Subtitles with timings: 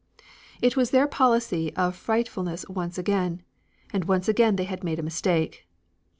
[0.63, 3.43] It was their policy of frightfulness once again.
[3.93, 5.67] And once again they had made a mistake.